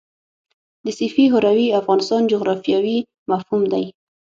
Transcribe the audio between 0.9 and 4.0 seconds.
سیفي هروي افغانستان جغرافیاوي مفهوم دی.